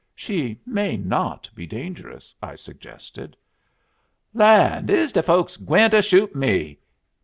"She 0.15 0.59
may 0.65 0.97
not 0.97 1.47
be 1.53 1.67
dangerous," 1.67 2.33
I 2.41 2.55
suggested. 2.55 3.37
"Land! 4.33 4.89
is 4.89 5.11
dey 5.11 5.21
folks 5.21 5.57
gwineter 5.57 6.01
shoot 6.01 6.35
me?" 6.35 6.79